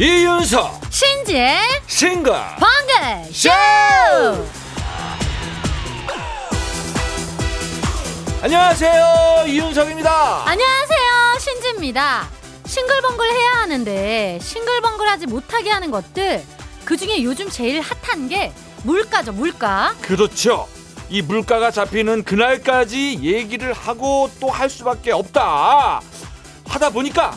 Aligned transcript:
이윤석. 0.00 0.80
신지의 0.90 1.58
싱글. 1.86 2.32
방글 2.32 3.32
쇼! 3.34 3.50
안녕하세요. 8.42 9.44
이윤석입니다. 9.46 10.42
안녕하세요. 10.48 11.38
신지입니다. 11.38 12.28
싱글벙글 12.66 13.30
해야 13.30 13.50
하는데 13.62 14.38
싱글벙글하지 14.40 15.26
못하게 15.26 15.70
하는 15.70 15.90
것들 15.90 16.42
그 16.86 16.96
중에 16.96 17.22
요즘 17.22 17.50
제일 17.50 17.82
핫한 17.82 18.28
게 18.28 18.52
물가죠 18.84 19.32
물가. 19.32 19.94
그렇죠 20.00 20.66
이 21.08 21.22
물가가 21.22 21.70
잡히는 21.70 22.24
그날까지 22.24 23.20
얘기를 23.22 23.72
하고 23.72 24.28
또 24.40 24.48
할 24.50 24.68
수밖에 24.70 25.12
없다. 25.12 26.00
하다 26.66 26.90
보니까 26.90 27.36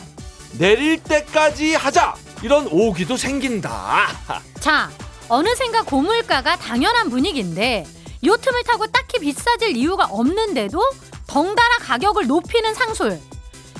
내릴 0.58 1.02
때까지 1.02 1.74
하자. 1.74 2.14
이런 2.42 2.66
오기도 2.70 3.16
생긴다. 3.16 4.06
자 4.60 4.90
어느샌가 5.28 5.82
고물가가 5.82 6.56
당연한 6.56 7.10
분위기인데 7.10 7.86
요 8.26 8.36
틈을 8.36 8.62
타고 8.64 8.86
딱히 8.86 9.18
비싸질 9.20 9.76
이유가 9.76 10.06
없는데도 10.06 10.80
덩달아 11.26 11.78
가격을 11.82 12.26
높이는 12.26 12.74
상술. 12.74 13.20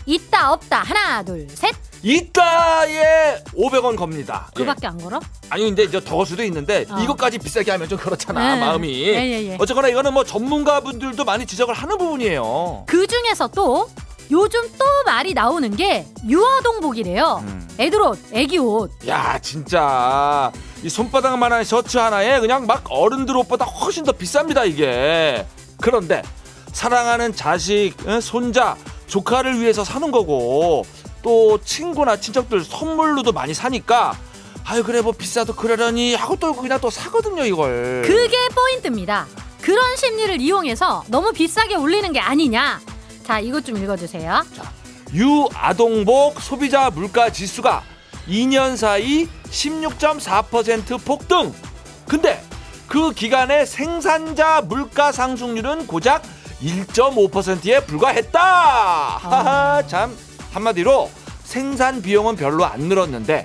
있다 0.06 0.52
없다 0.52 0.82
하나 0.82 1.22
둘 1.22 1.46
셋 1.50 1.74
이따에 2.02 3.42
500원 3.54 3.96
겁니다 3.96 4.48
예. 4.56 4.60
그밖에 4.60 4.86
안 4.86 4.98
걸어? 4.98 5.20
아니 5.50 5.64
근데 5.64 5.84
이제 5.84 6.00
더울 6.02 6.26
수도 6.26 6.42
있는데 6.44 6.86
어. 6.88 6.98
이것까지 6.98 7.38
비싸게 7.38 7.70
하면 7.72 7.88
좀 7.88 7.98
그렇잖아 7.98 8.54
네. 8.54 8.60
마음이 8.60 9.02
예, 9.08 9.14
예, 9.16 9.50
예. 9.50 9.56
어쨌거나 9.58 9.88
이거는 9.88 10.14
뭐 10.14 10.24
전문가분들도 10.24 11.24
많이 11.24 11.46
지적을 11.46 11.74
하는 11.74 11.98
부분이에요 11.98 12.84
그 12.86 13.06
중에서 13.06 13.48
또 13.48 13.88
요즘 14.30 14.60
또 14.78 14.84
말이 15.06 15.34
나오는 15.34 15.74
게 15.74 16.06
유아동복이래요. 16.28 17.42
음. 17.42 17.68
애들 17.80 18.00
옷, 18.00 18.18
애기 18.32 18.58
옷. 18.58 18.92
야 19.08 19.38
진짜 19.40 20.52
이 20.84 20.88
손바닥만한 20.88 21.64
셔츠 21.64 21.98
하나에 21.98 22.38
그냥 22.38 22.66
막 22.66 22.84
어른들 22.88 23.36
옷보다 23.38 23.64
훨씬 23.64 24.04
더 24.04 24.12
비쌉니다 24.12 24.68
이게 24.68 25.44
그런데 25.80 26.22
사랑하는 26.72 27.34
자식 27.34 27.94
에, 28.06 28.20
손자 28.20 28.76
조카를 29.08 29.60
위해서 29.60 29.82
사는 29.82 30.10
거고 30.12 30.84
또 31.22 31.60
친구나 31.62 32.16
친척들 32.16 32.64
선물로도 32.64 33.32
많이 33.32 33.54
사니까 33.54 34.16
아유 34.64 34.82
그래 34.84 35.00
뭐 35.00 35.12
비싸도 35.12 35.54
그러려니 35.54 36.14
하고 36.14 36.36
또 36.36 36.54
그냥 36.54 36.80
또 36.80 36.90
사거든요 36.90 37.44
이걸 37.44 38.02
그게 38.06 38.36
포인트입니다. 38.54 39.26
그런 39.60 39.96
심리를 39.96 40.40
이용해서 40.40 41.04
너무 41.08 41.32
비싸게 41.32 41.76
올리는 41.76 42.12
게 42.12 42.20
아니냐. 42.20 42.80
자, 43.24 43.38
이것 43.38 43.64
좀 43.64 43.76
읽어주세요. 43.76 44.42
유아동복 45.12 46.40
소비자 46.40 46.90
물가 46.90 47.30
지수가 47.30 47.82
2년 48.28 48.76
사이 48.76 49.28
16.4% 49.50 51.04
폭등. 51.04 51.52
근데 52.08 52.42
그 52.88 53.12
기간의 53.12 53.66
생산자 53.66 54.62
물가 54.62 55.12
상승률은 55.12 55.86
고작 55.86 56.22
1.5%에 56.62 57.84
불과했다. 57.84 58.40
하하, 59.20 59.86
참 59.86 60.16
한마디로 60.52 61.10
생산 61.44 62.02
비용은 62.02 62.36
별로 62.36 62.64
안 62.64 62.80
늘었는데 62.82 63.44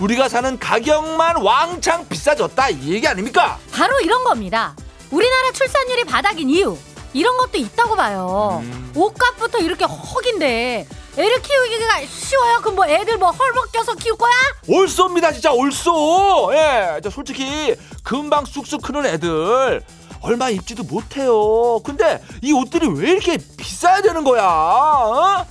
우리가 0.00 0.28
사는 0.28 0.58
가격만 0.58 1.36
왕창 1.42 2.06
비싸졌다 2.08 2.68
이 2.70 2.92
얘기 2.92 3.08
아닙니까? 3.08 3.58
바로 3.72 3.98
이런 4.00 4.24
겁니다. 4.24 4.76
우리나라 5.10 5.52
출산율이 5.52 6.04
바닥인 6.04 6.50
이유. 6.50 6.76
이런 7.14 7.38
것도 7.38 7.56
있다고 7.56 7.96
봐요. 7.96 8.60
음. 8.62 8.92
옷값부터 8.94 9.58
이렇게 9.58 9.86
헉인데 9.86 10.86
애를 11.16 11.40
키우기가 11.40 12.04
쉬워요? 12.06 12.58
그럼 12.60 12.74
뭐 12.76 12.86
애들 12.86 13.16
뭐 13.16 13.30
헐벗겨서 13.30 13.94
키울 13.94 14.18
거야? 14.18 14.32
올쏘입니다 14.68 15.32
진짜 15.32 15.50
올쏘 15.50 16.50
예, 16.52 17.00
저 17.02 17.08
솔직히 17.08 17.74
금방 18.02 18.44
쑥쑥 18.44 18.82
크는 18.82 19.06
애들 19.06 19.82
얼마 20.20 20.50
입지도 20.50 20.82
못해요 20.84 21.78
근데 21.80 22.22
이 22.42 22.52
옷들이 22.52 22.86
왜 22.88 23.12
이렇게 23.12 23.38
비싸야 23.56 24.02
되는 24.02 24.24
거야 24.24 24.44
어? 24.44 25.46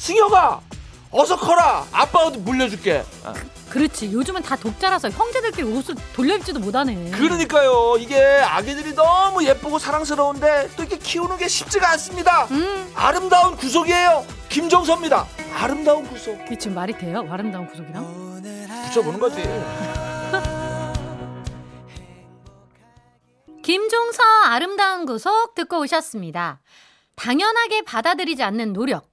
승혁아 0.00 0.60
어서 1.12 1.36
커라. 1.36 1.84
아빠 1.92 2.24
옷 2.24 2.36
물려줄게. 2.38 3.04
아, 3.24 3.34
그렇지. 3.68 4.12
요즘은 4.12 4.42
다 4.42 4.56
독자라서 4.56 5.10
형제들끼리 5.10 5.66
옷을 5.66 5.94
돌려입지도 6.14 6.58
못하네. 6.60 7.10
그러니까요. 7.10 7.96
이게 7.98 8.16
아기들이 8.18 8.94
너무 8.94 9.44
예쁘고 9.44 9.78
사랑스러운데 9.78 10.70
또 10.76 10.84
이렇게 10.84 10.96
키우는 10.96 11.36
게 11.36 11.48
쉽지가 11.48 11.90
않습니다. 11.92 12.44
음, 12.46 12.90
아름다운 12.94 13.56
구속이에요. 13.56 14.24
김정서입니다. 14.48 15.26
아름다운 15.54 16.06
구속. 16.08 16.40
이게 16.46 16.56
지금 16.56 16.76
말이 16.76 16.96
돼요? 16.96 17.26
아름다운 17.28 17.66
구속이랑? 17.66 18.40
붙여보는 18.86 19.20
거지. 19.20 19.42
김종서 23.62 24.22
아름다운 24.44 25.04
구속 25.06 25.54
듣고 25.54 25.80
오셨습니다. 25.80 26.60
당연하게 27.16 27.82
받아들이지 27.82 28.42
않는 28.42 28.72
노력, 28.72 29.09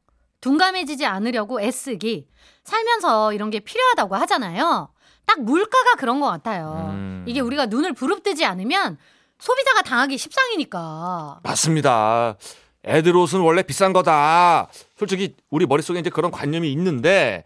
둔감해지지 0.48 1.06
않으려고 1.06 1.60
애쓰기, 1.60 2.26
살면서 2.64 3.34
이런 3.34 3.50
게 3.50 3.60
필요하다고 3.60 4.16
하잖아요. 4.16 4.88
딱 5.26 5.42
물가가 5.42 5.96
그런 5.98 6.22
것 6.22 6.28
같아요. 6.28 6.88
음. 6.94 7.26
이게 7.28 7.42
우리가 7.42 7.66
눈을 7.66 7.92
부릅뜨지 7.92 8.46
않으면 8.46 8.98
소비자가 9.40 9.82
당하기 9.82 10.18
십상이니까. 10.18 11.42
맞습니다. 11.44 12.38
애들 12.86 13.14
옷은 13.18 13.42
원래 13.42 13.62
비싼 13.62 13.92
거다. 13.92 14.70
솔직히 14.98 15.36
우리 15.50 15.66
머릿속에 15.66 16.00
이제 16.00 16.10
그런 16.10 16.32
관념이 16.32 16.72
있는데 16.72 17.44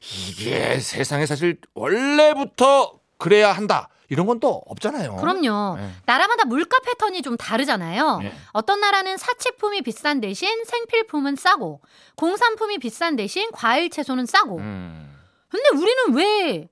이게 0.00 0.78
세상에 0.78 1.26
사실 1.26 1.58
원래부터 1.74 3.00
그래야 3.18 3.50
한다. 3.50 3.88
이런 4.14 4.26
건 4.26 4.38
또 4.40 4.62
없잖아요. 4.66 5.16
그럼요. 5.16 5.76
네. 5.76 5.90
나라마다 6.06 6.44
물가 6.44 6.78
패턴이 6.80 7.22
좀 7.22 7.36
다르잖아요. 7.36 8.18
네. 8.22 8.32
어떤 8.52 8.80
나라는 8.80 9.16
사치품이 9.16 9.82
비싼 9.82 10.20
대신 10.20 10.48
생필품은 10.64 11.34
싸고, 11.36 11.80
공산품이 12.16 12.78
비싼 12.78 13.16
대신 13.16 13.50
과일 13.52 13.90
채소는 13.90 14.26
싸고. 14.26 14.58
음. 14.58 15.10
근데 15.48 15.68
우리는 15.76 16.14
왜 16.14 16.68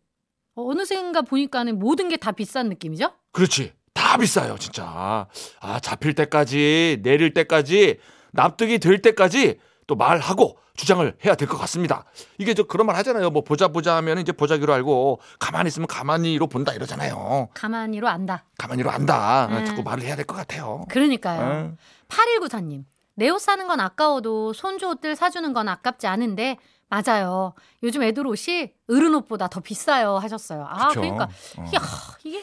어느샌가 0.54 1.22
보니까는 1.22 1.78
모든 1.78 2.08
게 2.08 2.16
다 2.16 2.30
비싼 2.32 2.68
느낌이죠? 2.68 3.10
그렇지. 3.32 3.72
다 3.92 4.16
비싸요, 4.16 4.56
진짜. 4.58 5.26
아, 5.60 5.80
잡힐 5.80 6.14
때까지, 6.14 7.00
내릴 7.02 7.34
때까지, 7.34 7.98
납득이 8.32 8.78
될 8.78 9.02
때까지 9.02 9.58
또 9.86 9.94
말하고 9.96 10.58
주장을 10.76 11.16
해야 11.24 11.34
될 11.34 11.48
것 11.48 11.58
같습니다. 11.58 12.04
이게 12.38 12.54
저 12.54 12.62
그런 12.64 12.86
말 12.86 12.96
하잖아요. 12.96 13.30
뭐 13.30 13.42
보자 13.42 13.68
보자 13.68 13.96
하면 13.96 14.18
이제 14.18 14.32
보자기로 14.32 14.72
알고 14.72 15.20
가만히 15.38 15.68
있으면 15.68 15.86
가만히로 15.86 16.46
본다 16.46 16.72
이러잖아요. 16.72 17.48
가만히로 17.54 18.08
안다. 18.08 18.44
가만히로 18.58 18.90
안다. 18.90 19.46
음. 19.50 19.64
자꾸 19.64 19.82
말을 19.82 20.02
해야 20.04 20.16
될 20.16 20.24
것 20.24 20.34
같아요. 20.34 20.84
그러니까요. 20.88 21.40
응. 21.42 21.76
8194님. 22.08 22.84
내 23.14 23.28
옷 23.28 23.40
사는 23.40 23.66
건 23.68 23.78
아까워도 23.80 24.54
손주 24.54 24.88
옷들 24.88 25.14
사주는 25.16 25.52
건 25.52 25.68
아깝지 25.68 26.06
않은데 26.06 26.56
맞아요. 26.88 27.54
요즘 27.82 28.02
애들 28.02 28.26
옷이 28.26 28.72
어른 28.90 29.14
옷보다 29.14 29.48
더 29.48 29.60
비싸요 29.60 30.16
하셨어요. 30.18 30.66
아, 30.68 30.88
그쵸? 30.88 31.00
그러니까 31.00 31.24
어. 31.58 31.64
이게, 31.66 31.76
하, 31.76 31.84
이게 32.24 32.42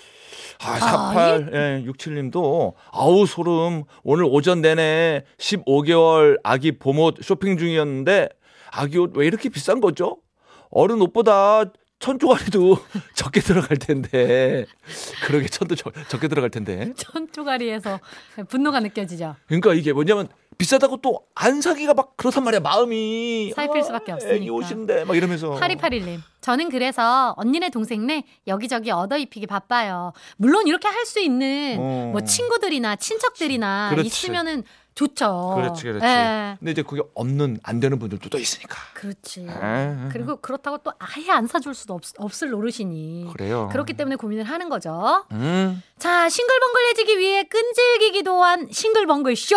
아, 0.61 0.71
아, 0.73 0.79
48, 1.13 1.49
예, 1.53 1.89
67님도, 1.89 2.73
아우, 2.91 3.25
소름. 3.25 3.83
오늘 4.03 4.25
오전 4.25 4.61
내내 4.61 5.23
15개월 5.37 6.37
아기 6.43 6.73
봄옷 6.73 7.23
쇼핑 7.23 7.57
중이었는데, 7.57 8.29
아기 8.71 8.97
옷 8.97 9.15
왜 9.15 9.25
이렇게 9.25 9.49
비싼 9.49 9.79
거죠? 9.79 10.17
어른 10.69 11.01
옷보다 11.01 11.63
천조가리도 11.99 12.77
적게 13.15 13.39
들어갈 13.41 13.77
텐데. 13.77 14.65
그러게, 15.25 15.47
천도 15.47 15.75
적, 15.75 15.93
적게 16.09 16.27
들어갈 16.27 16.49
텐데. 16.49 16.91
천조가리에서 16.97 17.99
분노가 18.49 18.79
느껴지죠. 18.81 19.35
그러니까 19.47 19.73
이게 19.73 19.93
뭐냐면, 19.93 20.27
비싸다고 20.63 20.97
또 20.97 21.23
안 21.35 21.61
사기가 21.61 21.93
막 21.93 22.17
그렇단 22.17 22.43
말이야, 22.43 22.59
마음이. 22.59 23.53
살필 23.55 23.81
수밖에 23.81 24.11
아, 24.11 24.15
없으니까. 24.15 24.35
애기 24.35 24.49
옷인데, 24.49 25.05
막 25.05 25.15
이러면서. 25.15 25.51
8281님. 25.51 26.19
저는 26.41 26.69
그래서 26.69 27.33
언니네 27.37 27.69
동생네 27.69 28.25
여기저기 28.45 28.91
얻어 28.91 29.17
입히기 29.17 29.47
바빠요. 29.47 30.11
물론 30.35 30.67
이렇게 30.67 30.87
할 30.89 31.05
수 31.05 31.21
있는 31.21 31.77
어. 31.79 32.09
뭐 32.11 32.21
친구들이나 32.21 32.97
친척들이나 32.97 33.89
그렇지. 33.91 34.07
있으면은 34.07 34.63
좋죠. 34.95 35.53
그렇지, 35.55 35.83
그렇지. 35.83 36.05
예. 36.05 36.55
근데 36.59 36.71
이제 36.71 36.81
그게 36.83 37.01
없는, 37.15 37.59
안 37.63 37.79
되는 37.79 37.97
분들도 37.97 38.27
또 38.29 38.37
있으니까. 38.37 38.75
그렇지. 38.95 39.47
에, 39.47 40.09
그리고 40.11 40.35
그렇다고 40.41 40.79
또 40.79 40.91
아예 40.99 41.29
안 41.31 41.47
사줄 41.47 41.73
수도 41.73 41.93
없, 41.93 42.01
없을 42.17 42.49
노릇이니. 42.49 43.29
그래요. 43.31 43.69
그렇기 43.71 43.93
때문에 43.93 44.17
고민을 44.17 44.43
하는 44.43 44.67
거죠. 44.67 45.23
음. 45.31 45.81
자, 45.97 46.27
싱글벙글해지기 46.27 47.17
위해 47.17 47.43
끈질기기도 47.45 48.43
한 48.43 48.67
싱글벙글 48.69 49.37
쇼. 49.37 49.55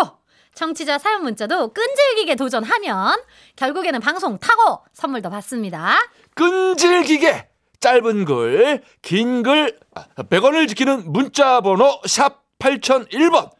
청취자 0.54 0.98
사연 0.98 1.22
문자도 1.22 1.72
끈질기게 1.72 2.34
도전하면 2.34 3.20
결국에는 3.56 4.00
방송 4.00 4.38
타고 4.38 4.82
선물도 4.92 5.30
받습니다. 5.30 5.98
끈질기게 6.34 7.48
짧은 7.80 8.24
글, 8.26 8.82
긴 9.00 9.42
글, 9.42 9.78
100원을 10.16 10.68
지키는 10.68 11.10
문자 11.10 11.60
번호 11.60 12.00
샵 12.06 12.42
8001번. 12.58 13.50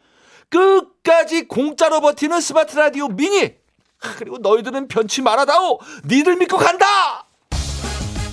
끝까지 0.49 1.47
공짜로 1.47 1.99
버티는 1.99 2.39
스마트 2.39 2.77
라디오 2.77 3.07
미니. 3.09 3.55
그리고 3.97 4.37
너희들은 4.37 4.87
변치 4.87 5.21
말아다오. 5.21 5.79
니들 6.05 6.35
믿고 6.37 6.57
간다. 6.57 7.25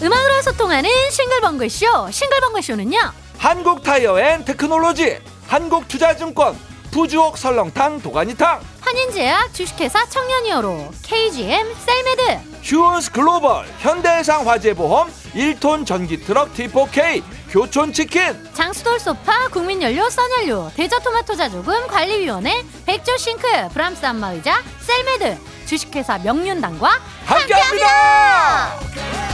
음악으로 0.03 0.43
소통하는 0.43 0.91
싱글벙글쇼. 1.11 2.11
싱글벙글쇼는요. 2.11 2.99
한국 3.39 3.83
타이어 3.83 4.21
앤 4.21 4.45
테크놀로지, 4.45 5.19
한국 5.49 5.89
투자증권, 5.89 6.57
푸주옥 6.91 7.39
설렁탕 7.39 8.03
도가니탕, 8.03 8.61
한인제약 8.81 9.55
주식회사 9.55 10.09
청년이어로 10.09 10.91
KGM 11.03 11.75
셀메드. 11.75 12.39
휴온스 12.63 13.13
글로벌, 13.13 13.67
현대해상 13.79 14.49
화재보험, 14.49 15.11
1톤 15.35 15.87
전기트럭 15.87 16.53
T4K, 16.55 17.23
교촌치킨, 17.51 18.51
장수돌 18.53 18.99
소파 18.99 19.49
국민연료 19.49 20.11
써연료 20.11 20.71
대저토마토 20.75 21.37
자조금 21.37 21.87
관리위원회 21.87 22.65
백조 22.87 23.17
싱크 23.17 23.69
브람스 23.73 24.05
안마의자 24.05 24.61
셀메드. 24.81 25.39
주식회사 25.67 26.19
명륜당과 26.19 27.01
함께합니다. 27.25 29.30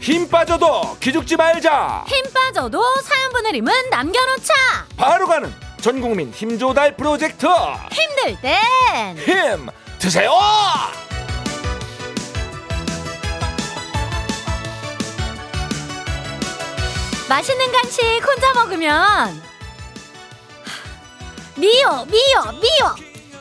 힘 0.00 0.26
빠져도 0.28 0.96
기죽지 0.98 1.36
말자. 1.36 2.04
힘 2.08 2.24
빠져도 2.32 2.82
사연 3.02 3.30
보내림은 3.32 3.90
남겨놓자. 3.90 4.54
바로 4.96 5.26
가는 5.26 5.54
전국민 5.80 6.32
힘조달 6.32 6.96
프로젝트. 6.96 7.46
힘들 7.92 8.40
땐. 8.40 9.16
힘 9.18 9.68
드세요. 9.98 10.32
맛있는 17.28 17.70
간식 17.70 18.02
혼자 18.26 18.52
먹으면. 18.54 19.42
미워 21.56 22.06
미워 22.06 22.52
미워. 22.52 22.96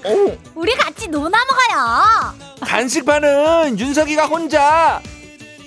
오, 0.05 0.37
우리 0.55 0.75
같이 0.75 1.07
노나 1.07 1.37
먹어요. 1.45 2.33
간식판은 2.61 3.79
윤석이가 3.79 4.25
혼자 4.27 5.01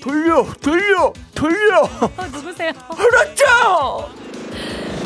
돌려 0.03 0.45
돌려 0.61 1.13
돌려 1.35 1.83
어, 1.83 2.27
누구세요? 2.33 2.73
그렇죠. 2.97 4.11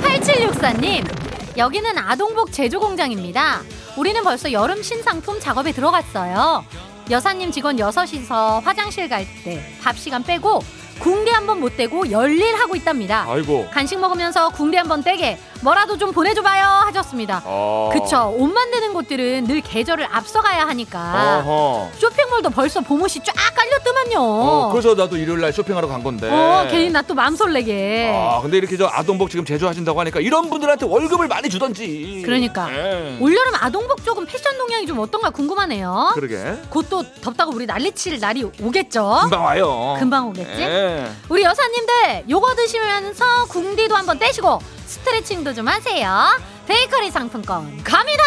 8764님, 0.02 1.56
여기는 1.58 1.98
아동복 1.98 2.50
제조 2.52 2.80
공장입니다. 2.80 3.60
우리는 3.96 4.22
벌써 4.22 4.50
여름 4.52 4.82
신상품 4.82 5.38
작업에 5.40 5.72
들어갔어요. 5.72 6.64
여사님 7.10 7.50
직원 7.52 7.76
6이서 7.76 8.62
화장실 8.64 9.08
갈 9.08 9.26
때 9.44 9.62
밥 9.82 9.96
시간 9.98 10.22
빼고 10.24 10.60
궁디 10.98 11.30
한번 11.30 11.60
못 11.60 11.76
떼고 11.76 12.10
열일 12.10 12.56
하고 12.56 12.74
있답니다. 12.74 13.26
아이고. 13.28 13.68
간식 13.70 13.98
먹으면서 14.00 14.48
궁디 14.48 14.76
한번 14.78 15.02
떼게 15.04 15.38
뭐라도 15.62 15.96
좀 15.98 16.12
보내줘봐요 16.12 16.64
하셨습니다. 16.86 17.42
어. 17.44 17.90
그쵸. 17.92 18.34
옷 18.36 18.46
만드는 18.46 18.92
곳들은 18.92 19.44
늘 19.46 19.60
계절을 19.60 20.06
앞서가야 20.10 20.66
하니까 20.68 21.42
어허. 21.44 21.90
쇼핑몰도 21.98 22.50
벌써 22.50 22.80
봄옷이 22.80 23.24
쫙 23.24 23.32
깔렸더만요. 23.54 24.18
어, 24.20 24.68
그래서 24.72 24.94
나도 24.94 25.16
일요일 25.16 25.40
날 25.40 25.52
쇼핑하러 25.52 25.88
간 25.88 26.02
건데. 26.02 26.28
어, 26.30 26.66
괜히 26.70 26.90
나또 26.90 27.14
마음 27.14 27.34
설레게. 27.36 28.12
아, 28.14 28.40
근데 28.42 28.58
이렇게 28.58 28.76
저 28.76 28.86
아동복 28.86 29.30
지금 29.30 29.44
제조하신다고 29.44 29.98
하니까 30.00 30.20
이런 30.20 30.48
분들한테 30.50 30.86
월급을 30.86 31.26
많이 31.28 31.48
주던지. 31.48 32.22
그러니까. 32.24 32.68
예. 32.72 33.16
올여름 33.20 33.54
아동복 33.60 34.04
쪽은 34.04 34.26
패션 34.26 34.56
동향이 34.58 34.86
좀 34.86 34.98
어떤가 34.98 35.30
궁금하네요. 35.30 36.12
그러게. 36.14 36.36
곧 36.70 36.86
또 36.88 37.02
덥다고 37.20 37.50
우리 37.52 37.66
난리칠 37.66 38.20
날이 38.20 38.44
오겠죠. 38.62 39.18
금방 39.22 39.44
와요. 39.44 39.96
금방 39.98 40.28
오겠지? 40.28 40.62
예. 40.62 41.10
우리 41.28 41.42
여사님들 41.42 42.24
요거 42.30 42.54
드시면서 42.54 43.46
궁디도 43.48 43.96
한번 43.96 44.16
떼시고 44.20 44.60
스트레칭도 44.96 45.52
좀 45.54 45.68
하세요. 45.68 46.38
베이커리 46.66 47.10
상품권 47.10 47.82
갑니다. 47.84 48.22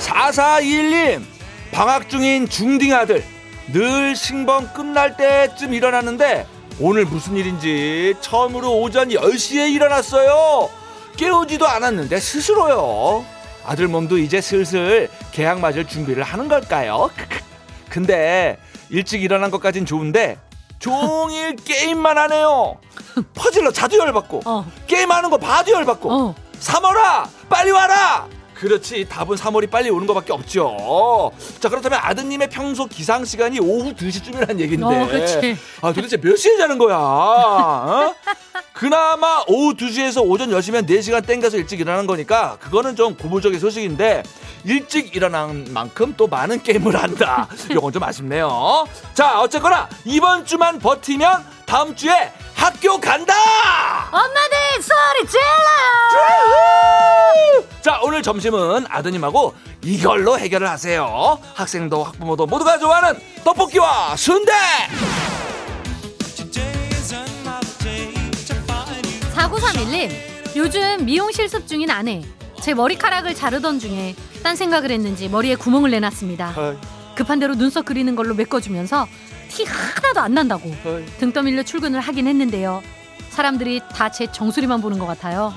4421님 0.00 1.22
방학 1.72 2.08
중인 2.08 2.48
중딩 2.48 2.94
아들 2.94 3.24
늘 3.72 4.14
신번 4.14 4.72
끝날 4.72 5.16
때쯤 5.16 5.74
일어났는데 5.74 6.46
오늘 6.78 7.04
무슨 7.04 7.36
일인지 7.36 8.14
처음으로 8.20 8.80
오전 8.80 9.08
10시에 9.08 9.72
일어났어요 9.72 10.70
깨우지도 11.16 11.66
않았는데 11.66 12.18
스스로요 12.20 13.24
아들 13.64 13.88
몸도 13.88 14.18
이제 14.18 14.40
슬슬 14.40 15.08
개학 15.32 15.60
맞을 15.60 15.86
준비를 15.86 16.22
하는 16.22 16.48
걸까요? 16.48 17.10
근데 17.88 18.58
일찍 18.90 19.22
일어난 19.22 19.50
것까진 19.50 19.86
좋은데 19.86 20.38
종일 20.84 21.56
게임만 21.56 22.18
하네요 22.18 22.76
퍼즐로 23.32 23.72
자주 23.72 23.96
열받고 23.98 24.42
어. 24.44 24.66
게임하는 24.86 25.30
거 25.30 25.38
봐도 25.38 25.72
열받고 25.72 26.12
어. 26.12 26.34
3월아 26.60 27.26
빨리 27.48 27.70
와라 27.70 28.26
그렇지 28.54 29.06
답은 29.08 29.36
3월이 29.36 29.70
빨리 29.70 29.90
오는 29.90 30.06
것밖에 30.06 30.32
없죠. 30.32 31.32
자 31.60 31.68
그렇다면 31.68 31.98
아드님의 32.02 32.48
평소 32.50 32.86
기상 32.86 33.24
시간이 33.24 33.60
오후 33.60 33.92
2시쯤이라는 33.94 34.60
얘긴데. 34.60 34.84
어, 34.84 35.06
그치. 35.06 35.56
아 35.82 35.92
도대체 35.92 36.16
몇 36.16 36.36
시에 36.36 36.56
자는 36.56 36.78
거야? 36.78 36.96
어? 36.96 38.14
그나마 38.72 39.42
오후 39.46 39.74
2시에서 39.74 40.22
오전 40.24 40.50
10시면 40.50 40.86
4시간 40.88 41.26
땡겨서 41.26 41.56
일찍 41.56 41.80
일어나는 41.80 42.06
거니까 42.06 42.56
그거는 42.60 42.96
좀 42.96 43.16
고무적인 43.16 43.58
소식인데 43.60 44.22
일찍 44.64 45.14
일어난 45.14 45.66
만큼 45.70 46.14
또 46.16 46.26
많은 46.26 46.62
게임을 46.62 47.00
한다. 47.00 47.48
이건 47.70 47.92
좀 47.92 48.02
아쉽네요. 48.02 48.86
자 49.14 49.40
어쨌거나 49.40 49.88
이번 50.04 50.44
주만 50.44 50.78
버티면 50.78 51.53
다음 51.66 51.94
주에 51.96 52.32
학교 52.54 52.98
간다! 53.00 53.34
엄마들 54.10 54.56
소리 54.80 55.26
질러. 55.28 55.44
자 57.82 58.00
오늘 58.02 58.22
점심은 58.22 58.86
아드님하고 58.88 59.54
이걸로 59.82 60.38
해결을 60.38 60.68
하세요. 60.68 61.38
학생도 61.54 62.04
학부모도 62.04 62.46
모두가 62.46 62.78
좋아하는 62.78 63.20
떡볶이와 63.44 64.16
순대! 64.16 64.52
4931님 69.34 70.10
요즘 70.56 71.04
미용 71.04 71.30
실습 71.32 71.66
중인 71.66 71.90
아내 71.90 72.22
제 72.62 72.72
머리카락을 72.74 73.34
자르던 73.34 73.78
중에 73.80 74.14
딴 74.42 74.56
생각을 74.56 74.90
했는지 74.90 75.28
머리에 75.28 75.54
구멍을 75.56 75.90
내놨습니다. 75.90 76.54
급한 77.14 77.38
대로 77.38 77.54
눈썹 77.54 77.84
그리는 77.84 78.14
걸로 78.16 78.34
메꿔주면서 78.34 79.06
티 79.48 79.64
하나도 79.64 80.20
안 80.20 80.34
난다고 80.34 80.70
등 81.18 81.32
떠밀려 81.32 81.62
출근을 81.62 82.00
하긴 82.00 82.26
했는데요. 82.26 82.82
사람들이 83.30 83.80
다 83.92 84.08
제 84.10 84.26
정수리만 84.30 84.80
보는 84.80 84.98
것 84.98 85.06
같아요. 85.06 85.52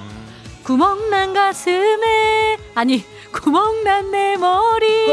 구멍난 0.64 1.34
가슴에 1.34 2.58
아니 2.76 3.06
구멍난 3.32 4.12
내 4.12 4.36
머리 4.36 5.12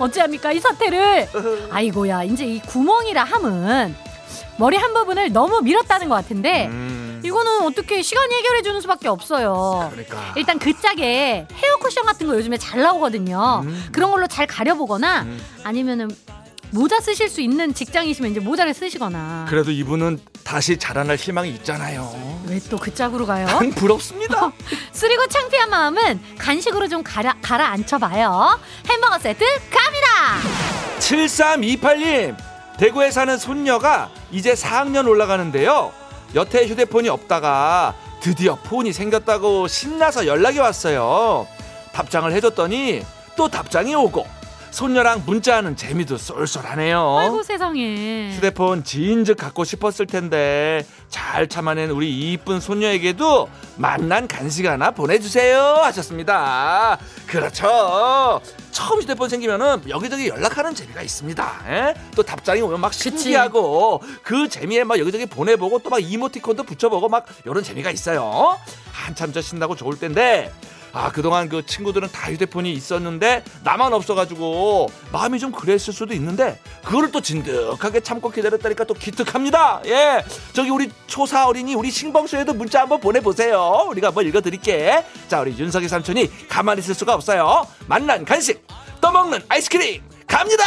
어찌합니까 0.00 0.52
이 0.52 0.60
사태를 0.60 1.28
아이고야 1.70 2.24
이제 2.24 2.44
이 2.44 2.60
구멍이라 2.60 3.22
함은 3.22 3.94
머리 4.58 4.76
한 4.76 4.94
부분을 4.94 5.32
너무 5.32 5.60
밀었다는 5.60 6.08
것 6.08 6.14
같은데 6.14 6.66
음, 6.68 7.20
이거는 7.24 7.62
어떻게 7.62 8.00
시간이 8.02 8.34
해결해 8.34 8.62
주는 8.62 8.80
수밖에 8.80 9.06
없어요. 9.08 9.88
그러니까 9.92 10.32
일단 10.36 10.58
그 10.58 10.72
짝에 10.80 11.46
헤어 11.52 11.76
쿠션 11.76 12.06
같은 12.06 12.26
거 12.26 12.34
요즘에 12.34 12.56
잘 12.56 12.80
나오거든요. 12.80 13.60
음. 13.64 13.88
그런 13.92 14.10
걸로 14.10 14.26
잘 14.26 14.46
가려보거나 14.46 15.22
음. 15.22 15.38
아니면은 15.62 16.10
모자 16.70 17.00
쓰실 17.00 17.28
수 17.28 17.40
있는 17.40 17.72
직장이시면 17.72 18.30
이제 18.32 18.40
모자를 18.40 18.74
쓰시거나 18.74 19.46
그래도 19.48 19.70
이분은 19.70 20.20
다시 20.44 20.76
자라날 20.76 21.16
희망이 21.16 21.50
있잖아요 21.50 22.12
왜 22.46 22.58
또 22.68 22.76
그 22.78 22.94
짝으로 22.94 23.26
가요? 23.26 23.46
난 23.46 23.70
부럽습니다 23.70 24.52
쓰리고 24.92 25.26
창피한 25.26 25.70
마음은 25.70 26.20
간식으로 26.38 26.88
좀 26.88 27.02
가라, 27.02 27.34
가라앉혀봐요. 27.42 28.58
햄버거 28.88 29.18
세트 29.18 29.44
갑니다. 29.70 30.48
7328님 31.00 32.36
대구에 32.78 33.10
사는 33.10 33.36
손녀가 33.38 34.10
이제 34.30 34.54
4학년 34.54 35.08
올라가는데요 35.08 35.92
여태 36.34 36.66
휴대폰이 36.66 37.08
없다가 37.08 37.94
드디어 38.20 38.56
폰이 38.56 38.92
생겼다고 38.92 39.68
신나서 39.68 40.26
연락이 40.26 40.58
왔어요 40.58 41.46
답장을 41.92 42.30
해줬더니 42.32 43.02
또 43.36 43.48
답장이 43.48 43.94
오고 43.94 44.26
손녀랑 44.80 45.22
문자하는 45.24 45.74
재미도 45.74 46.18
쏠쏠하네요 46.18 47.16
아이고 47.18 47.42
세상에. 47.42 48.30
휴대폰 48.34 48.84
진즉 48.84 49.38
갖고 49.38 49.64
싶었을 49.64 50.04
텐데 50.06 50.84
잘 51.08 51.48
참아낸 51.48 51.90
우리 51.90 52.32
이쁜 52.32 52.60
손녀에게도 52.60 53.48
만난 53.76 54.28
간식 54.28 54.66
하나 54.66 54.90
보내주세요 54.90 55.58
하셨습니다. 55.58 56.98
그렇죠. 57.26 58.42
처음 58.70 59.00
휴대폰 59.00 59.30
생기면은 59.30 59.88
여기저기 59.88 60.28
연락하는 60.28 60.74
재미가 60.74 61.00
있습니다. 61.00 61.60
에? 61.70 61.94
또 62.14 62.22
답장이 62.22 62.60
오면 62.60 62.78
막 62.78 62.92
신기하고 62.92 64.02
그 64.22 64.46
재미에 64.50 64.84
막 64.84 64.98
여기저기 64.98 65.24
보내보고 65.24 65.78
또 65.78 65.88
막 65.88 66.02
이모티콘도 66.02 66.64
붙여보고 66.64 67.08
막 67.08 67.24
이런 67.46 67.62
재미가 67.62 67.90
있어요. 67.90 68.58
한참 68.92 69.32
저 69.32 69.40
신나고 69.40 69.74
좋을 69.74 69.98
텐데 69.98 70.52
아 70.96 71.12
그동안 71.12 71.50
그 71.50 71.64
친구들은 71.64 72.08
다 72.10 72.32
휴대폰이 72.32 72.72
있었는데 72.72 73.44
나만 73.62 73.92
없어가지고 73.92 74.90
마음이 75.12 75.38
좀 75.38 75.52
그랬을 75.52 75.92
수도 75.92 76.14
있는데 76.14 76.58
그거를 76.82 77.12
또 77.12 77.20
진득하게 77.20 78.00
참고 78.00 78.30
기다렸다니까 78.30 78.84
또 78.84 78.94
기특합니다. 78.94 79.82
예, 79.84 80.24
저기 80.54 80.70
우리 80.70 80.90
초사 81.06 81.46
어린이 81.46 81.74
우리 81.74 81.90
신봉수에도 81.90 82.54
문자 82.54 82.80
한번 82.80 82.98
보내보세요. 83.00 83.88
우리가 83.90 84.08
한번 84.08 84.26
읽어드릴게. 84.26 85.04
자 85.28 85.42
우리 85.42 85.50
윤석이 85.58 85.86
삼촌이 85.86 86.48
가만히 86.48 86.80
있을 86.80 86.94
수가 86.94 87.12
없어요. 87.12 87.66
만난 87.86 88.24
간식 88.24 88.66
떠먹는 89.02 89.42
아이스크림 89.50 90.02
갑니다. 90.26 90.64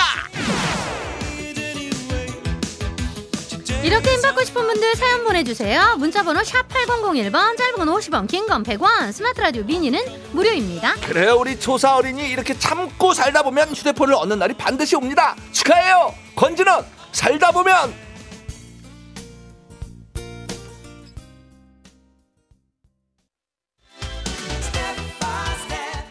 이렇게 3.84 4.12
힘 4.14 4.22
받고 4.22 4.44
싶은 4.44 4.68
분들 4.68 4.96
사연 4.96 5.24
보내주세요. 5.24 5.96
문자번호 5.98 6.44
샵 6.44 6.68
8001번, 6.68 7.58
짧은 7.58 7.76
건 7.78 7.88
50원, 7.88 8.28
긴 8.28 8.46
건 8.48 8.64
100원, 8.64 9.12
스마트 9.14 9.40
라디오 9.40 9.64
미니는 9.64 10.00
무료입니다. 10.34 10.96
그래요 11.06 11.38
우리 11.40 11.58
초사 11.60 11.96
어린이 11.96 12.30
이렇게 12.30 12.58
참고 12.58 13.14
살다 13.14 13.42
보면 13.44 13.70
휴대폰을 13.70 14.14
얻는 14.16 14.38
날이 14.40 14.54
반드시 14.54 14.96
옵니다 14.96 15.36
축하해요 15.54 16.14
건지는 16.36 16.74
살다 17.14 17.52
보면 17.52 17.94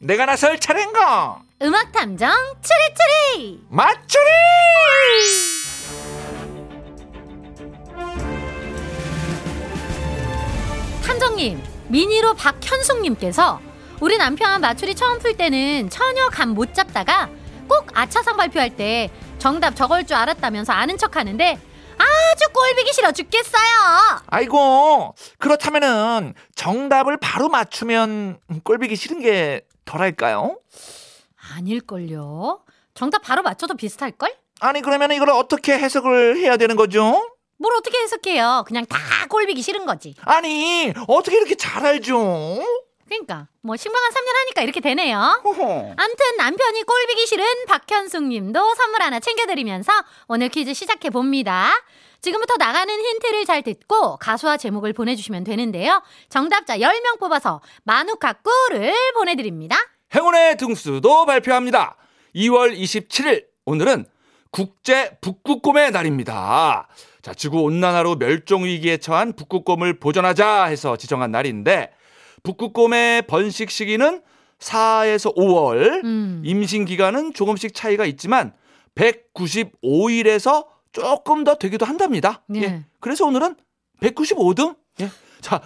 내가 0.00 0.26
나설 0.26 0.58
차례인가 0.58 1.42
음악 1.62 1.92
탐정 1.92 2.32
추리추리. 2.62 3.64
맞추리 3.68 4.24
탐정님, 11.04 11.62
미니로 11.88 12.34
박현숙님께서 12.34 13.60
우리 14.00 14.16
남편 14.18 14.60
맞추리 14.60 14.94
처음 14.94 15.18
풀 15.18 15.36
때는 15.36 15.90
전혀 15.90 16.28
감 16.28 16.50
못 16.54 16.74
잡다가 16.74 17.28
꼭 17.68 17.86
아차상 17.94 18.36
발표할 18.36 18.70
때 18.76 19.10
정답 19.38 19.76
적을 19.76 20.04
줄 20.04 20.16
알았다면서 20.16 20.72
아는 20.72 20.98
척 20.98 21.16
하는데 21.16 21.58
아주 21.98 22.48
꼴보기 22.52 22.92
싫어 22.92 23.12
죽겠어요. 23.12 24.22
아이고 24.28 25.14
그렇다면은 25.38 26.34
정답을 26.54 27.18
바로 27.18 27.48
맞추면 27.48 28.38
꼴보기 28.64 28.96
싫은 28.96 29.20
게 29.20 29.60
덜할까요? 29.90 30.56
아닐걸요. 31.56 32.62
정답 32.94 33.22
바로 33.22 33.42
맞춰도 33.42 33.74
비슷할걸? 33.74 34.32
아니 34.60 34.82
그러면 34.82 35.10
이걸 35.10 35.30
어떻게 35.30 35.72
해석을 35.72 36.36
해야 36.36 36.56
되는 36.56 36.76
거죠? 36.76 37.36
뭘 37.56 37.74
어떻게 37.74 37.98
해석해요? 37.98 38.64
그냥 38.66 38.86
다 38.86 38.98
꼴보기 39.28 39.60
싫은 39.60 39.86
거지. 39.86 40.14
아니 40.24 40.92
어떻게 41.08 41.36
이렇게 41.36 41.56
잘 41.56 41.84
알죠? 41.84 42.62
그러니까 43.06 43.48
뭐 43.62 43.76
신방한 43.76 44.12
3년 44.12 44.34
하니까 44.42 44.62
이렇게 44.62 44.80
되네요. 44.80 45.40
호호. 45.42 45.94
암튼 45.96 46.36
남편이 46.38 46.84
꼴보기 46.84 47.26
싫은 47.26 47.44
박현숙 47.66 48.22
님도 48.24 48.74
선물 48.76 49.02
하나 49.02 49.18
챙겨드리면서 49.18 49.92
오늘 50.28 50.48
퀴즈 50.48 50.72
시작해 50.72 51.10
봅니다. 51.10 51.72
지금부터 52.20 52.54
나가는 52.58 52.92
힌트를 52.92 53.44
잘 53.46 53.62
듣고 53.62 54.16
가수와 54.16 54.56
제목을 54.56 54.92
보내주시면 54.92 55.44
되는데요. 55.44 56.02
정답자 56.28 56.78
10명 56.78 57.18
뽑아서 57.18 57.60
마누카 57.84 58.34
꿀을 58.34 58.94
보내드립니다. 59.14 59.76
행운의 60.14 60.56
등수도 60.56 61.24
발표합니다. 61.26 61.96
2월 62.34 62.76
27일 62.76 63.46
오늘은 63.64 64.06
국제 64.50 65.16
북극곰의 65.20 65.92
날입니다. 65.92 66.88
자, 67.22 67.34
지구 67.34 67.60
온난화로 67.62 68.16
멸종 68.16 68.64
위기에 68.64 68.96
처한 68.96 69.34
북극곰을 69.34 70.00
보존하자 70.00 70.64
해서 70.64 70.96
지정한 70.96 71.30
날인데 71.30 71.92
북극곰의 72.42 73.22
번식 73.22 73.70
시기는 73.70 74.22
4에서 74.58 75.34
5월, 75.36 76.04
음. 76.04 76.42
임신 76.44 76.84
기간은 76.84 77.32
조금씩 77.32 77.74
차이가 77.74 78.04
있지만 78.06 78.52
195일에서 78.94 80.66
조금 80.92 81.44
더 81.44 81.54
되기도 81.56 81.86
한답니다. 81.86 82.42
네. 82.46 82.62
예. 82.62 82.84
그래서 83.00 83.26
오늘은 83.26 83.56
195등? 84.02 84.76
예. 85.00 85.10
자, 85.40 85.60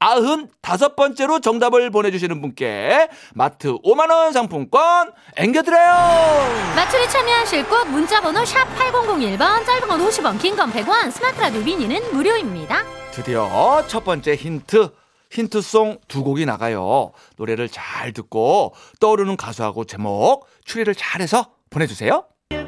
195번째로 0.00 1.42
정답을 1.42 1.90
보내주시는 1.90 2.40
분께 2.40 3.08
마트 3.34 3.72
5만원 3.78 4.32
상품권 4.32 5.12
앵겨드려요! 5.36 6.74
맞추리 6.76 7.08
참여하실 7.08 7.68
곳 7.68 7.84
문자번호 7.88 8.44
샵 8.44 8.64
8001번 8.76 9.64
짧은 9.64 9.88
건 9.88 10.00
50원 10.00 10.40
긴 10.40 10.56
건 10.56 10.70
100원 10.72 11.10
스마트 11.10 11.40
라디오 11.40 11.62
미니는 11.62 12.12
무료입니다. 12.12 12.82
드디어 13.12 13.84
첫 13.88 14.04
번째 14.04 14.34
힌트. 14.34 14.90
힌트송 15.30 15.98
두 16.06 16.22
곡이 16.22 16.46
나가요. 16.46 17.10
노래를 17.38 17.68
잘 17.68 18.12
듣고 18.12 18.72
떠오르는 19.00 19.36
가수하고 19.36 19.84
제목 19.84 20.46
추리를 20.64 20.94
잘해서 20.94 21.50
보내주세요. 21.70 22.24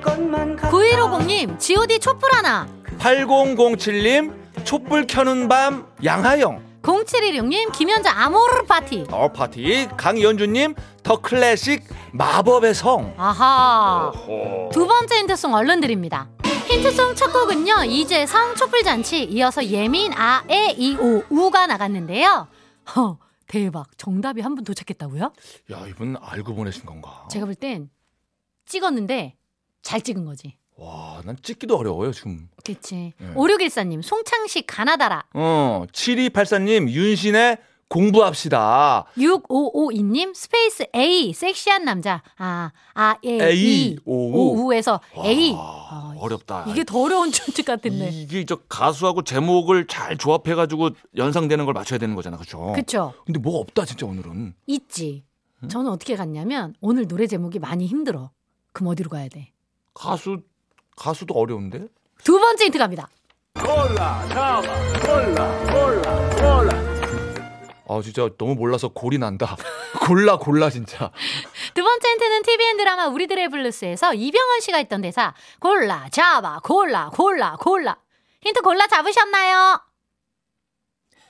9150님 0.07 1.59
god 1.59 1.99
촛불 1.99 2.33
하나. 2.33 2.69
8007님 2.99 4.65
촛불 4.65 5.07
켜는 5.07 5.49
밤 5.49 5.87
양하영. 6.05 6.65
0716님 6.83 7.73
김현자 7.73 8.13
아모르 8.13 8.65
파티. 8.67 9.07
어 9.11 9.29
파티. 9.33 9.89
강연주님 9.97 10.75
더 11.03 11.21
클래식 11.21 11.83
마법의 12.13 12.75
성. 12.75 13.13
아하. 13.17 14.13
두 14.73 14.87
번째 14.87 15.19
힌트송 15.19 15.55
얼른 15.55 15.81
드립니다. 15.81 16.29
힌트송 16.69 17.15
첫 17.17 17.33
곡은요 17.33 17.85
이재성 17.85 18.55
촛불잔치 18.57 19.25
이어서 19.25 19.65
예민 19.67 20.13
아 20.15 20.43
에 20.49 20.75
이 20.79 20.97
오 20.97 21.23
우가 21.31 21.67
나갔는데요. 21.67 22.47
허 22.95 23.19
대박. 23.49 23.87
정답이 23.99 24.41
한 24.41 24.55
분 24.55 24.65
도착했다고요? 24.65 25.33
야 25.73 25.85
이분 25.89 26.17
알고 26.21 26.55
보내신 26.55 26.85
건가? 26.87 27.27
제가 27.31 27.47
볼 27.47 27.55
땐 27.57 27.91
찍었는데 28.67 29.35
잘 29.87 30.00
찍은 30.00 30.25
거지. 30.25 30.57
와 30.76 31.23
난 31.25 31.37
찍기도 31.43 31.76
어려워요 31.78 32.12
지금. 32.12 32.49
그치. 32.64 33.14
네. 33.19 33.35
5614님 33.35 34.02
송창식 34.02 34.64
가나다라. 34.66 35.25
어 35.33 35.85
7284님 35.93 36.90
윤시내 36.90 37.59
공부합시다. 37.88 39.07
6552님 39.16 40.35
스페이스 40.35 40.87
A 40.95 41.33
섹시한 41.33 41.85
남자. 41.85 42.23
아, 42.37 42.73
아, 42.95 43.16
에, 43.25 43.49
A, 43.50 43.90
이, 43.93 43.99
오, 44.05 44.14
오, 44.14 44.66
우 44.66 44.75
에서 44.75 45.00
A 45.25 45.52
와, 45.52 45.61
아, 45.90 46.14
어렵다. 46.19 46.64
이게 46.69 46.83
더 46.85 47.00
어려운 47.02 47.31
존재 47.31 47.62
같은데. 47.62 48.09
이게 48.11 48.45
저 48.45 48.57
가수하고 48.69 49.23
제목을 49.23 49.87
잘 49.87 50.16
조합해가지고 50.19 50.90
연상되는 51.16 51.64
걸 51.64 51.75
맞춰야 51.75 51.99
되는 52.00 52.14
거잖아 52.16 52.37
그죠? 52.37 52.73
그쵸. 52.75 53.14
근데 53.25 53.38
뭐 53.38 53.61
없다 53.61 53.85
진짜 53.85 54.05
오늘은. 54.05 54.55
있지. 54.66 55.25
저는 55.69 55.90
어떻게 55.90 56.16
갔냐면 56.16 56.75
오늘 56.81 57.07
노래 57.09 57.26
제목이 57.28 57.61
많이 57.61 57.87
힘들어. 57.87 58.31
그럼 58.73 58.88
어디로 58.88 59.09
가야 59.11 59.28
돼? 59.28 59.52
가수 59.97 60.38
가수도 60.97 61.35
어려운데? 61.35 61.88
두 62.23 62.38
번째 62.38 62.67
힌트 62.67 62.79
갑니다. 62.79 63.09
아. 67.88 68.00
진짜 68.03 68.29
너무 68.37 68.55
몰라서 68.55 68.88
골이 68.88 69.19
난다. 69.19 69.57
골라 70.07 70.37
골라 70.37 70.69
진짜. 70.71 71.11
두 71.75 71.83
번째 71.83 72.09
힌트는 72.09 72.43
TVN 72.43 72.76
드라마 72.76 73.07
우리들의 73.07 73.49
블루스에서 73.49 74.15
이병헌 74.15 74.61
씨가 74.61 74.79
했던 74.79 75.00
대사 75.00 75.35
골라 75.61 76.09
잡아. 76.11 76.61
골라 76.62 77.11
골라 77.11 77.57
골라. 77.57 77.97
힌트 78.43 78.61
골라 78.61 78.87
잡으셨나요? 78.87 79.81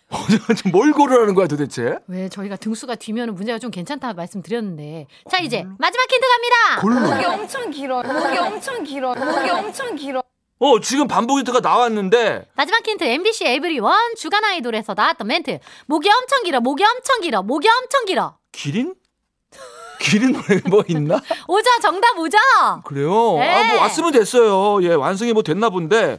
뭘 0.73 0.93
고르라는 0.93 1.35
거야 1.35 1.47
도대체? 1.47 1.99
왜 2.07 2.29
저희가 2.29 2.57
등수가 2.57 2.95
뒤면 2.97 3.35
문제가 3.35 3.59
좀 3.59 3.71
괜찮다 3.71 4.13
말씀드렸는데. 4.15 5.07
자 5.31 5.39
이제 5.39 5.65
마지막 5.79 6.05
힌트 6.11 6.27
갑니다! 6.29 6.81
골로. 6.81 7.01
목이 7.15 7.25
엄청 7.25 7.71
길어. 7.71 8.03
목이 8.03 8.39
엄청 8.39 8.85
길어. 8.85 9.15
목이 9.15 9.51
엄청 9.51 9.97
길어. 9.97 10.23
어 10.59 10.81
지금 10.81 11.09
반복 11.09 11.39
힌트가 11.39 11.61
나왔는데. 11.61 12.47
마지막 12.55 12.87
힌트 12.87 13.05
MBC 13.05 13.45
에브리원 13.47 14.15
주간 14.17 14.45
아이돌에서 14.45 14.95
나왔던 14.97 15.27
멘트. 15.27 15.59
목이 15.87 16.09
엄청 16.09 16.43
길어 16.45 16.61
목이 16.61 16.85
엄청 16.85 17.21
길어 17.21 17.43
목이 17.43 17.69
엄청 17.69 18.05
길어. 18.07 18.39
기린? 18.53 18.95
기린 19.99 20.33
노래 20.33 20.61
뭐 20.69 20.85
있나? 20.89 21.21
오자 21.49 21.81
정답 21.81 22.17
오자 22.19 22.39
그래요? 22.85 23.37
네. 23.39 23.49
아뭐 23.73 23.81
왔으면 23.81 24.13
됐어요. 24.13 24.83
예 24.85 24.95
완성이 24.95 25.33
뭐 25.33 25.43
됐나 25.43 25.69
본데 25.71 26.19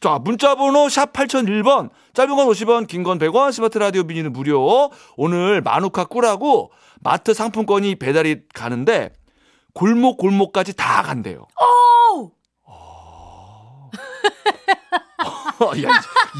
자, 0.00 0.18
문자번호 0.22 0.88
샵 0.88 1.12
8001번, 1.12 1.90
짧은 2.12 2.36
건 2.36 2.46
50원, 2.48 2.86
긴 2.86 3.02
건 3.04 3.18
100원, 3.18 3.52
스마트 3.52 3.78
라디오 3.78 4.02
미니는 4.02 4.32
무료. 4.32 4.90
오늘 5.16 5.60
마누카 5.62 6.04
꿀하고 6.04 6.70
마트 7.00 7.32
상품권이 7.34 7.96
배달이 7.96 8.42
가는데, 8.54 9.10
골목 9.72 10.18
골목까지 10.18 10.74
다 10.76 11.02
간대요. 11.02 11.46
오! 11.60 12.30
야, 15.84 15.90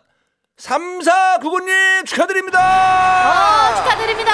3499님 0.57 2.07
축하드립니다! 2.07 2.61
어, 2.61 3.75
축하드립니다. 3.77 4.33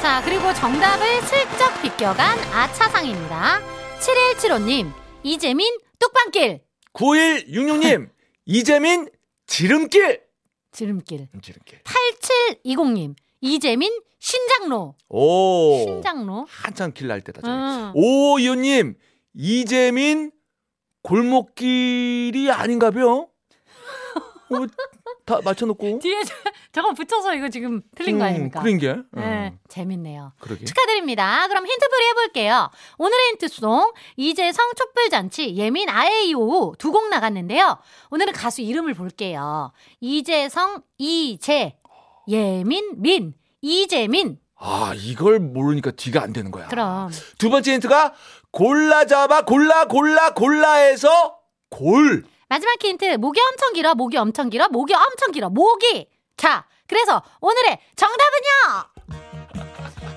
자, 0.00 0.22
그리고 0.24 0.52
정답을 0.54 1.20
슬쩍 1.22 1.82
비껴간 1.82 2.38
아차상입니다. 2.52 3.60
7175님, 3.98 4.92
이재민 5.24 5.76
뚝방길. 5.98 6.60
9166님, 6.92 8.08
이재민 8.46 9.08
지름길! 9.48 10.20
지름길. 10.70 11.28
지름길. 11.42 11.80
8720님, 11.82 13.16
이재민 13.40 13.90
신장로. 14.20 14.94
오. 15.08 15.82
신장로. 15.84 16.46
한참 16.48 16.92
길 16.92 17.08
날 17.08 17.22
때다. 17.22 17.40
음. 17.44 17.92
오이호님, 17.96 18.94
이재민 19.34 20.30
골목길이 21.02 22.50
아닌가벼? 22.50 23.08
어, 23.10 23.28
다 25.28 25.40
맞춰놓고. 25.44 25.98
뒤에 25.98 26.22
저- 26.24 26.34
저거 26.72 26.92
붙여서 26.94 27.34
이거 27.34 27.48
지금 27.50 27.82
틀린 27.94 28.18
거 28.18 28.24
아닙니까? 28.24 28.60
음, 28.60 28.62
그런 28.62 28.78
게. 28.78 28.88
네, 29.12 29.22
음, 29.50 29.58
재밌네요. 29.68 30.32
그러게. 30.40 30.64
축하드립니다. 30.64 31.46
그럼 31.48 31.66
힌트풀이 31.66 32.06
해볼게요. 32.08 32.70
오늘의 32.96 33.18
힌트송 33.32 33.92
이재성 34.16 34.72
촛불잔치 34.76 35.54
예민 35.56 35.88
아에이오 35.88 36.74
두 36.78 36.90
곡 36.92 37.08
나갔는데요. 37.10 37.78
오늘은 38.10 38.32
가수 38.32 38.62
이름을 38.62 38.94
볼게요. 38.94 39.72
이재성 40.00 40.82
이재 40.96 41.76
예민 42.28 42.92
민 42.96 43.34
이재민 43.60 44.38
아, 44.60 44.92
이걸 44.96 45.38
모르니까 45.38 45.92
뒤가 45.92 46.22
안 46.22 46.32
되는 46.32 46.50
거야. 46.50 46.66
그럼 46.68 47.10
두 47.38 47.48
번째 47.50 47.74
힌트가 47.74 48.14
골라 48.50 49.04
잡아 49.04 49.42
골라 49.42 49.84
골라 49.86 50.32
골라해서 50.34 51.36
골. 51.70 52.24
마지막 52.48 52.82
힌트 52.82 53.16
목이 53.18 53.40
엄청 53.40 53.72
길어 53.74 53.94
목이 53.94 54.16
엄청 54.16 54.48
길어 54.50 54.68
목이 54.68 54.94
엄청 54.94 55.32
길어 55.32 55.50
목이. 55.50 56.08
자 56.36 56.66
그래서 56.86 57.22
오늘의 57.40 57.78
정답은요. 57.96 59.18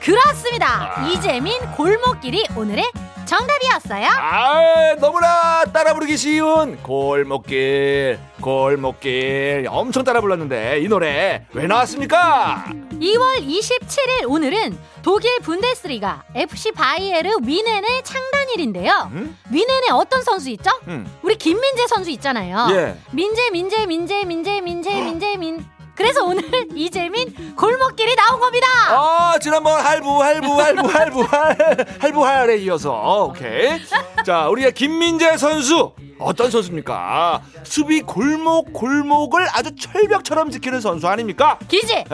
그렇습니다. 0.01 1.05
이재민 1.07 1.59
골목길이 1.75 2.45
오늘의 2.57 2.89
정답이었어요 3.31 4.07
아, 4.07 4.95
너무나 4.99 5.63
따라 5.63 5.93
부르기 5.93 6.17
쉬운 6.17 6.75
골목길, 6.83 8.19
골목길. 8.41 9.67
엄청 9.69 10.03
따라 10.03 10.19
불렀는데 10.19 10.81
이 10.81 10.89
노래 10.89 11.45
왜 11.53 11.65
나왔습니까? 11.65 12.65
2월 12.91 13.47
27일 13.47 14.29
오늘은 14.29 14.77
독일 15.01 15.39
분데스리가 15.39 16.23
FC 16.35 16.73
바이에르 16.73 17.37
위넨의 17.41 18.03
창단일인데요. 18.03 19.09
음? 19.13 19.37
위넨에 19.49 19.91
어떤 19.93 20.21
선수 20.23 20.49
있죠? 20.49 20.69
음. 20.87 21.09
우리 21.21 21.35
김민재 21.35 21.87
선수 21.87 22.09
있잖아요. 22.11 22.67
예. 22.71 22.97
민재 23.11 23.49
민재 23.51 23.85
민재 23.85 24.25
민재 24.25 24.59
민재 24.59 25.01
민재 25.01 25.37
민 25.39 25.65
그래서 25.95 26.23
오늘 26.23 26.43
이재민 26.75 27.55
골목길이 27.55 28.15
나온 28.15 28.39
겁니다. 28.39 28.67
아, 28.89 29.37
지난번 29.39 29.79
할부, 29.79 30.21
할부, 30.23 30.61
할부, 30.61 30.87
할부, 30.87 31.21
할, 31.23 31.85
할부, 31.99 32.25
할에 32.25 32.57
이어서. 32.57 32.91
어, 32.91 33.25
오케이. 33.25 33.79
자, 34.25 34.47
우리의 34.47 34.73
김민재 34.73 35.37
선수. 35.37 35.93
어떤 36.21 36.51
선수입니까? 36.51 37.41
수비 37.63 38.01
골목, 38.01 38.73
골목을 38.73 39.47
아주 39.53 39.75
철벽처럼 39.75 40.51
지키는 40.51 40.79
선수 40.81 41.07
아닙니까? 41.07 41.57
기지. 41.67 41.93
예. 41.93 42.05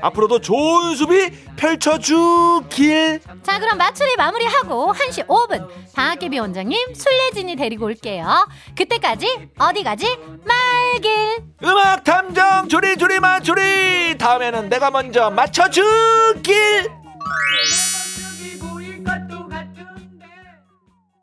앞으로도 0.00 0.40
좋은 0.40 0.96
수비 0.96 1.30
펼쳐주길. 1.56 3.20
자 3.42 3.58
그럼 3.58 3.78
마추리 3.78 4.16
마무리하고 4.16 4.92
1시 4.92 5.26
5분 5.26 5.68
방학개비 5.94 6.38
원장님 6.38 6.94
술래진이 6.94 7.56
데리고 7.56 7.86
올게요. 7.86 8.48
그때까지 8.76 9.50
어디 9.58 9.82
가지 9.82 10.18
말길. 10.44 11.44
음악 11.62 12.04
탐정 12.04 12.68
조리 12.68 12.96
조리 12.96 13.20
맞추리. 13.20 14.16
다음에는 14.18 14.68
내가 14.68 14.90
먼저 14.90 15.30
맞춰주길. 15.30 16.90